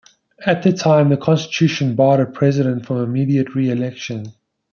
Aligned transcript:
At 0.47 0.63
the 0.63 0.73
time, 0.73 1.09
the 1.09 1.15
Constitution 1.17 1.95
barred 1.95 2.21
a 2.21 2.25
president 2.31 2.87
from 2.87 3.03
immediate 3.03 3.53
reelection. 3.53 4.33